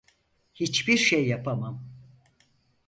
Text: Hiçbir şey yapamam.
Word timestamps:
Hiçbir 0.53 0.97
şey 0.97 1.27
yapamam. 1.27 1.83